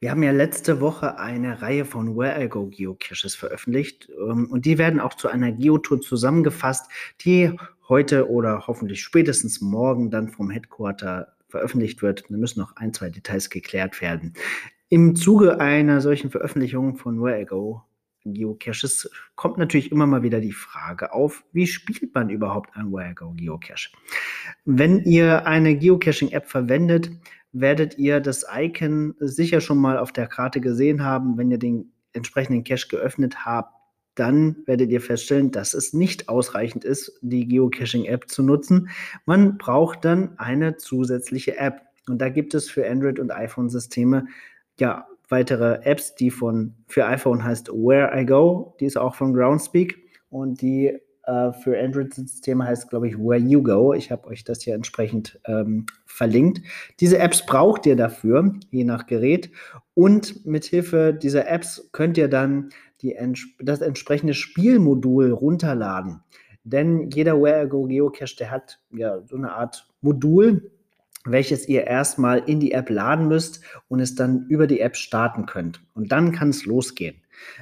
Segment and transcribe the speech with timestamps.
[0.00, 4.66] Wir haben ja letzte Woche eine Reihe von Where I Go Geocaches veröffentlicht ähm, und
[4.66, 6.90] die werden auch zu einer Geotour zusammengefasst,
[7.22, 7.56] die
[7.88, 12.24] heute oder hoffentlich spätestens morgen dann vom Headquarter veröffentlicht wird.
[12.28, 14.34] Da müssen noch ein, zwei Details geklärt werden.
[14.90, 17.82] Im Zuge einer solchen Veröffentlichung von Where I Go
[18.24, 23.10] Geocaches kommt natürlich immer mal wieder die Frage auf, wie spielt man überhaupt ein Where
[23.10, 23.90] I Go Geocache?
[24.64, 27.10] Wenn ihr eine Geocaching-App verwendet,
[27.52, 31.38] werdet ihr das Icon sicher schon mal auf der Karte gesehen haben.
[31.38, 33.74] Wenn ihr den entsprechenden Cache geöffnet habt,
[34.14, 38.88] dann werdet ihr feststellen, dass es nicht ausreichend ist, die Geocaching-App zu nutzen.
[39.26, 41.82] Man braucht dann eine zusätzliche App.
[42.08, 44.26] Und da gibt es für Android- und iPhone-Systeme
[44.78, 49.32] ja weitere Apps, die von für iPhone heißt Where I Go, die ist auch von
[49.32, 49.96] Groundspeak
[50.30, 53.94] und die äh, für Android-Systeme heißt, glaube ich, Where You Go.
[53.94, 56.60] Ich habe euch das hier entsprechend ähm, verlinkt.
[57.00, 59.50] Diese Apps braucht ihr dafür, je nach Gerät.
[59.94, 63.16] Und mit Hilfe dieser Apps könnt ihr dann die,
[63.60, 66.20] das entsprechende Spielmodul runterladen.
[66.64, 70.70] Denn jeder Where I Go Geocache, der hat ja so eine Art Modul,
[71.24, 75.46] welches ihr erstmal in die App laden müsst und es dann über die App starten
[75.46, 75.80] könnt.
[75.94, 77.16] Und dann kann es losgehen.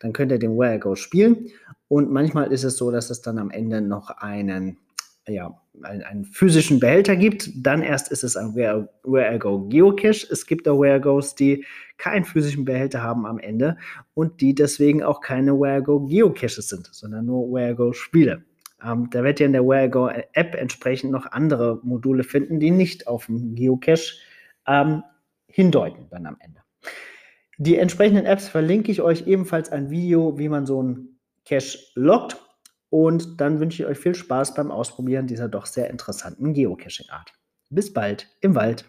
[0.00, 1.50] Dann könnt ihr den Where I Go spielen
[1.88, 4.78] und manchmal ist es so, dass es dann am Ende noch einen,
[5.26, 7.50] ja, einen, einen physischen Behälter gibt.
[7.54, 10.26] Dann erst ist es ein Where, Where I Go Geocache.
[10.30, 11.64] Es gibt auch Where I Goes, die
[11.96, 13.76] keinen physischen Behälter haben am Ende
[14.14, 17.92] und die deswegen auch keine Where I Go Geocaches sind, sondern nur Where I Go
[17.92, 18.44] Spiele.
[18.84, 22.60] Ähm, da werdet ihr in der Where I Go App entsprechend noch andere Module finden,
[22.60, 24.16] die nicht auf den Geocache
[24.66, 25.02] ähm,
[25.46, 26.60] hindeuten dann am Ende.
[27.56, 32.36] Die entsprechenden Apps verlinke ich euch ebenfalls ein Video, wie man so ein Cache loggt.
[32.90, 37.32] Und dann wünsche ich euch viel Spaß beim Ausprobieren dieser doch sehr interessanten Geocaching-Art.
[37.70, 38.84] Bis bald im Wald.